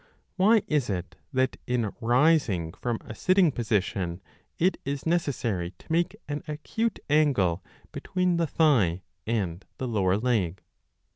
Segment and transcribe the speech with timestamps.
[0.35, 4.19] Why is it that in rising from a sitting position
[4.57, 10.63] it is necessary to make an acute angle between the thigh and the lower leg